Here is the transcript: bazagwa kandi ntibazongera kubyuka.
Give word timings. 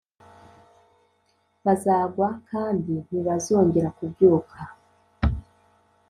bazagwa 1.65 2.27
kandi 2.49 2.93
ntibazongera 3.07 3.89
kubyuka. 3.97 4.59